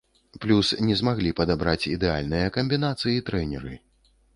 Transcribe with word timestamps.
Плюс 0.45 0.71
не 0.87 0.95
змаглі 1.01 1.35
падабраць 1.41 1.89
ідэальныя 1.95 2.47
камбінацыі 2.59 3.25
трэнеры. 3.31 3.73